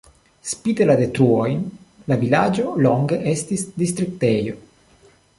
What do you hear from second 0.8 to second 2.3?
la detruojn la